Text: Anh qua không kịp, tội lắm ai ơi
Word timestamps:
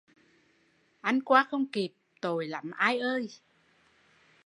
Anh 1.01 1.21
qua 1.23 1.43
không 1.49 1.65
kịp, 1.65 1.93
tội 2.21 2.47
lắm 2.47 2.71
ai 2.71 2.99
ơi 2.99 3.27